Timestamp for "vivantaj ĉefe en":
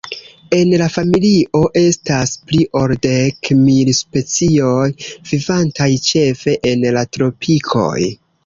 5.33-6.89